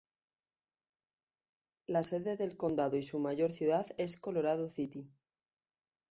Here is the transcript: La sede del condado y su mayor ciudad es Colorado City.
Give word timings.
La 1.85 2.01
sede 2.01 2.35
del 2.35 2.57
condado 2.57 2.97
y 2.97 3.03
su 3.03 3.19
mayor 3.19 3.51
ciudad 3.51 3.85
es 3.99 4.17
Colorado 4.17 4.67
City. 4.67 5.07